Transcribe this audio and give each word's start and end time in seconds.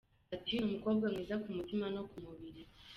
Ati 0.35 0.53
“Ni 0.57 0.65
umukobwa 0.67 1.05
mwiza 1.13 1.35
ku 1.43 1.49
mutima 1.57 1.85
no 1.95 2.01
ku 2.09 2.15
mubiri. 2.25 2.61